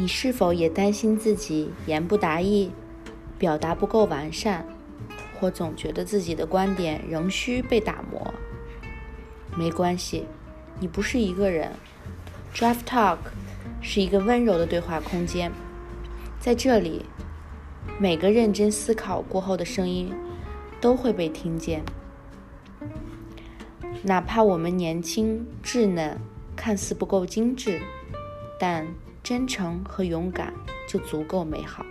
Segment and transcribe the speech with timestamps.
[0.00, 2.70] 你是否也担心自己言不达意，
[3.38, 4.66] 表达不够完善，
[5.38, 8.32] 或总觉得自己的观点仍需被打磨？
[9.54, 10.24] 没关系，
[10.78, 11.70] 你不是一个人。
[12.54, 13.18] Draft Talk
[13.82, 15.52] 是一个温柔的对话空间，
[16.40, 17.04] 在这里，
[17.98, 20.14] 每个认真思考过后的声音
[20.80, 21.82] 都会被听见，
[24.02, 26.18] 哪怕我们年轻、稚嫩，
[26.56, 27.82] 看似不够精致，
[28.58, 28.86] 但
[29.22, 30.52] 真诚和勇敢
[30.88, 31.84] 就足够美好。